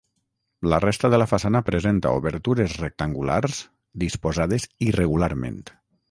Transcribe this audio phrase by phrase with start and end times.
[0.71, 3.59] La resta de la façana presenta obertures rectangulars,
[4.05, 5.61] disposades irregularment.